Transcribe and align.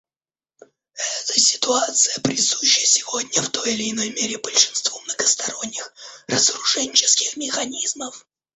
Эта 0.95 1.39
ситуация 1.39 2.19
присуща 2.23 2.83
сегодня 2.87 3.39
в 3.43 3.49
той 3.49 3.75
или 3.75 3.91
иной 3.91 4.09
мере 4.09 4.39
большинству 4.39 4.99
многосторонних 5.01 5.93
разоруженческих 6.27 7.37
механизмов. 7.37 8.25